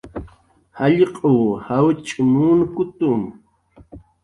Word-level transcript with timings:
Jallq'uw 0.79 1.41
jawch' 1.65 2.13
munkutu 2.31 3.09